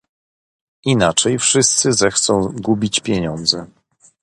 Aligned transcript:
"Inaczej 0.85 1.39
wszyscy 1.39 1.93
zechcą 1.93 2.41
gubić 2.55 2.99
pieniądze." 2.99 3.67